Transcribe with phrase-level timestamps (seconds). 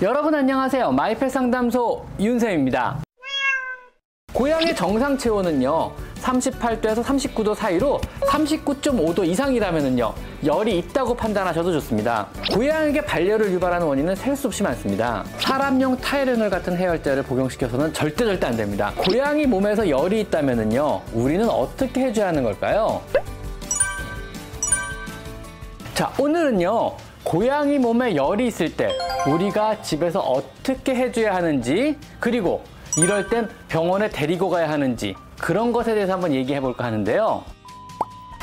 [0.00, 0.92] 여러분 안녕하세요.
[0.92, 2.98] 마이펫 상담소 윤쌤입니다.
[4.32, 5.90] 고양이 정상 체온은요.
[6.22, 10.14] 38도에서 39도 사이로 39.5도 이상이라면요
[10.44, 12.28] 열이 있다고 판단하셔도 좋습니다.
[12.52, 15.24] 고양이에게 발열을 유발하는 원인은 셀 수 없이 많습니다.
[15.38, 18.92] 사람용 타이레놀 같은 해열제를 복용시켜서는 절대 절대 안 됩니다.
[18.96, 23.02] 고양이 몸에서 열이 있다면요 우리는 어떻게 해줘야 하는 걸까요?
[25.94, 26.92] 자 오늘은요
[27.28, 28.88] 고양이 몸에 열이 있을 때
[29.26, 32.64] 우리가 집에서 어떻게 해줘야 하는지 그리고
[32.96, 37.44] 이럴 땐 병원에 데리고 가야 하는지 그런 것에 대해서 한번 얘기해 볼까 하는데요.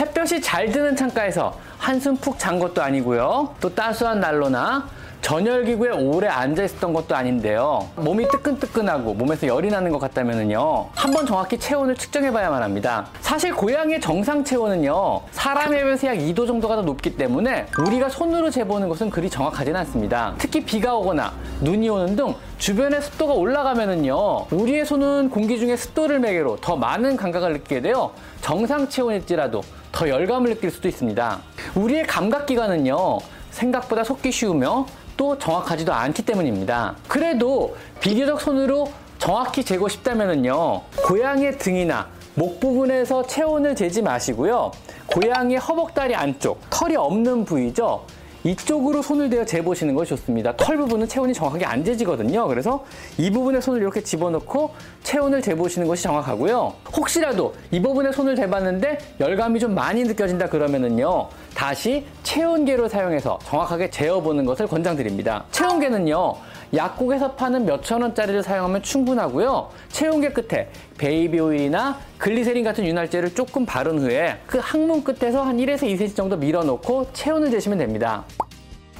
[0.00, 3.54] 햇볕이 잘 드는 창가에서 한숨 푹 잔 것도 아니고요.
[3.60, 4.88] 또 따스한 난로나
[5.30, 7.88] 전열기구에 오래 앉아 있었던 것도 아닌데요.
[7.94, 10.88] 몸이 뜨끈뜨끈하고 몸에서 열이 나는 것 같다면요.
[10.92, 13.06] 한번 정확히 체온을 측정해 봐야만 합니다.
[13.20, 15.20] 사실 고양이의 정상 체온은요.
[15.30, 20.34] 사람에 비해서 약 2도 정도가 더 높기 때문에 우리가 손으로 재보는 것은 그리 정확하진 않습니다.
[20.36, 24.46] 특히 비가 오거나 눈이 오는 등 주변의 습도가 올라가면은요.
[24.50, 29.60] 우리의 손은 공기 중에 습도를 매개로 더 많은 감각을 느끼게 되어 정상 체온일지라도
[29.92, 31.38] 더 열감을 느낄 수도 있습니다.
[31.76, 33.20] 우리의 감각 기관은요.
[33.50, 34.86] 생각보다 속기 쉬우며
[35.20, 36.94] 또 정확하지도 않기 때문입니다.
[37.06, 40.80] 그래도 비교적 손으로 정확히 재고 싶다면요.
[41.04, 44.72] 고양이의 등이나 목 부분에서 체온을 재지 마시고요.
[45.08, 48.06] 고양이의 허벅다리 안쪽, 털이 없는 부위죠.
[48.44, 50.54] 이쪽으로 손을 대어 재보시는 것이 좋습니다.
[50.56, 52.46] 털 부분은 체온이 정확하게 안 재지거든요.
[52.48, 52.84] 그래서
[53.18, 54.70] 이 부분에 손을 이렇게 집어넣고
[55.02, 56.72] 체온을 재보시는 것이 정확하고요.
[56.96, 61.28] 혹시라도 이 부분에 손을 대봤는데 열감이 좀 많이 느껴진다 그러면은요.
[61.54, 65.44] 다시 체온계로 사용해서 정확하게 재어보는 것을 권장드립니다.
[65.50, 66.36] 체온계는요.
[66.74, 69.70] 약국에서 파는 몇천 원짜리를 사용하면 충분하고요.
[69.88, 70.68] 체온계 끝에
[70.98, 76.36] 베이비 오일이나 글리세린 같은 윤활제를 조금 바른 후에 그 항문 끝에서 한 1에서 2cm 정도
[76.36, 78.24] 밀어놓고 체온을 재시면 됩니다.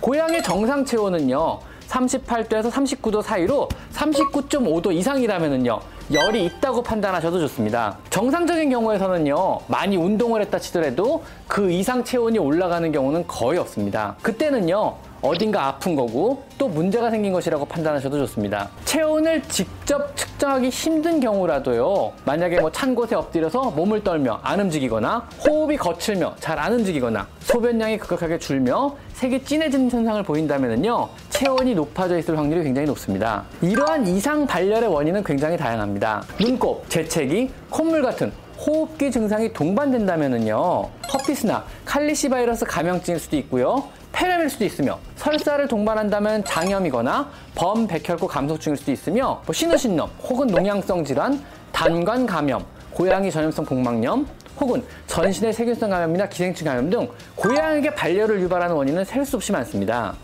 [0.00, 1.60] 고양이 정상 체온은요.
[1.86, 5.80] 38도에서 39도 사이로 39.5도 이상이라면요
[6.12, 7.96] 열이 있다고 판단하셔도 좋습니다.
[8.10, 14.16] 정상적인 경우에서는요, 많이 운동을 했다 치더라도 그 이상 체온이 올라가는 경우는 거의 없습니다.
[14.20, 18.70] 그때는요, 어딘가 아픈 거고 또 문제가 생긴 것이라고 판단하셔도 좋습니다.
[18.84, 22.12] 체온을 직접 측정하기 힘든 경우라도요.
[22.24, 27.98] 만약에 뭐 찬 곳에 엎드려서 몸을 떨며 안 움직이거나 호흡이 거칠며 잘 안 움직이거나 소변량이
[27.98, 31.08] 급격하게 줄며 색이 진해지는 현상을 보인다면요.
[31.30, 33.44] 체온이 높아져 있을 확률이 굉장히 높습니다.
[33.62, 36.22] 이러한 이상 발열의 원인은 굉장히 다양합니다.
[36.38, 40.88] 눈곱, 재채기, 콧물 같은 호흡기 증상이 동반된다면요.
[41.12, 43.84] 허피스나 칼리시 바이러스 감염증일 수도 있고요.
[44.12, 51.42] 폐렴일 수도 있으며 설사를 동반한다면 장염이거나 범백혈구 감소증일 수도 있으며 뭐 신우신염 혹은 농양성 질환,
[51.72, 54.26] 단관 감염, 고양이 전염성 복막염
[54.60, 60.14] 혹은 전신의 세균성 감염이나 기생충 감염 등 고양이에게 발열을 유발하는 원인은 셀 수 없이 많습니다.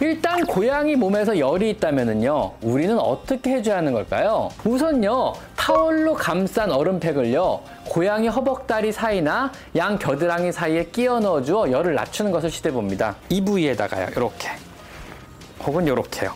[0.00, 4.48] 일단 고양이 몸에서 열이 있다면요 우리는 어떻게 해줘야 하는 걸까요?
[4.64, 12.50] 우선요 타월로 감싼 얼음팩을요 고양이 허벅다리 사이나 양 겨드랑이 사이에 끼워 넣어주어 열을 낮추는 것을
[12.50, 13.16] 시도해 봅니다.
[13.30, 14.50] 이 부위에다가요 이렇게
[15.64, 16.34] 혹은 이렇게요.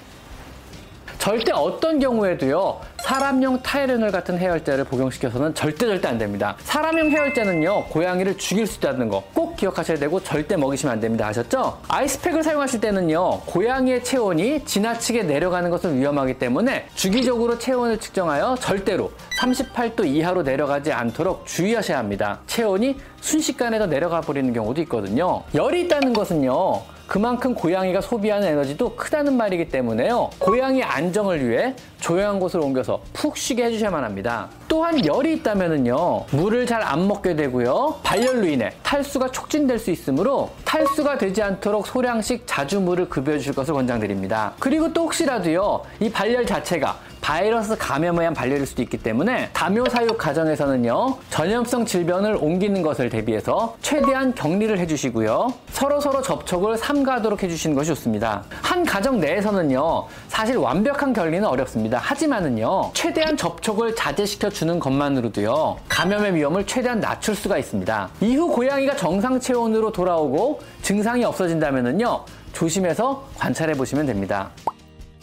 [1.18, 6.56] 절대 어떤 경우에도요 사람용 타이레놀 같은 해열제를 복용시켜서는 절대 절대 안 됩니다.
[6.60, 11.26] 사람용 해열제는요 고양이를 죽일 수 있다는 거 꼭 기억하셔야 되고 절대 먹이시면 안 됩니다.
[11.28, 11.78] 아셨죠?
[11.88, 19.10] 아이스팩을 사용하실 때는요 고양이의 체온이 지나치게 내려가는 것은 위험하기 때문에 주기적으로 체온을 측정하여 절대로
[19.40, 22.40] 38도 이하로 내려가지 않도록 주의하셔야 합니다.
[22.46, 25.42] 체온이 순식간에 더 내려가 버리는 경우도 있거든요.
[25.54, 30.28] 열이 있다는 것은요 그만큼 고양이가 소비하는 에너지도 크다는 말이기 때문에요.
[30.38, 34.50] 고양이 안정을 위해 조용한 곳으로 옮겨서 푹 쉬게 해주셔야만 합니다.
[34.68, 38.00] 또한 열이 있다면요 물을 잘 안 먹게 되고요.
[38.02, 43.74] 발열로 인해 탈수가 촉진될 수 있으므로 탈수가 되지 않도록 소량씩 자주 물을 급여해 주실 것을
[43.74, 44.52] 권장드립니다.
[44.58, 45.82] 그리고 또 혹시라도요.
[46.00, 52.38] 이 발열 자체가 바이러스 감염에 의한 발열일 수도 있기 때문에 담요 사육 가정에서는요 전염성 질병을
[52.40, 59.20] 옮기는 것을 대비해서 최대한 격리를 해주시고요 서로 서로 접촉을 삼가하도록 해주시는 것이 좋습니다 한 가정
[59.20, 67.36] 내에서는요 사실 완벽한 격리는 어렵습니다 하지만은요 최대한 접촉을 자제시켜 주는 것만으로도요 감염의 위험을 최대한 낮출
[67.36, 74.50] 수가 있습니다 이후 고양이가 정상 체온으로 돌아오고 증상이 없어진다면은요 조심해서 관찰해 보시면 됩니다.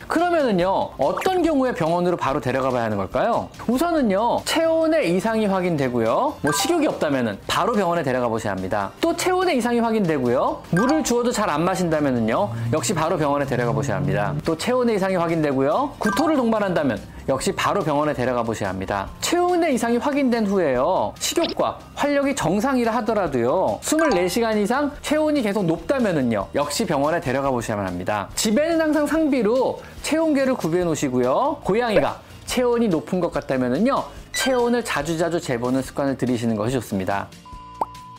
[0.07, 3.49] 그러면은요, 어떤 경우에 병원으로 바로 데려가 봐야 하는 걸까요?
[3.67, 8.91] 우선은요, 체온의 이상이 확인되고요, 뭐 식욕이 없다면은 바로 병원에 데려가 보셔야 합니다.
[9.01, 14.33] 또 체온의 이상이 확인되고요, 물을 주어도 잘 안 마신다면은요, 역시 바로 병원에 데려가 보셔야 합니다.
[14.43, 19.07] 또 체온의 이상이 확인되고요, 구토를 동반한다면 역시 바로 병원에 데려가 보셔야 합니다.
[19.21, 21.13] 체온의 이상이 확인된 후에요.
[21.17, 23.79] 식욕과 활력이 정상이라 하더라도요.
[23.81, 26.47] 24시간 이상 체온이 계속 높다면은요.
[26.53, 28.29] 역시 병원에 데려가 보셔야만 합니다.
[28.35, 31.61] 집에는 항상 상비로 체온계를 구비해 놓으시고요.
[31.63, 34.03] 고양이가 체온이 높은 것 같다면은요.
[34.33, 37.27] 체온을 자주자주 재보는 습관을 들이시는 것이 좋습니다.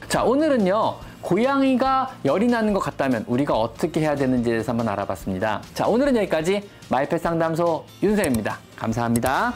[0.09, 0.97] 자, 오늘은요.
[1.21, 5.63] 고양이가 열이 나는 것 같다면 우리가 어떻게 해야 되는지에 대해서 한번 알아봤습니다.
[5.75, 8.59] 자, 오늘은 여기까지 마이펫 상담소 윤쌤입니다.
[8.75, 9.55] 감사합니다.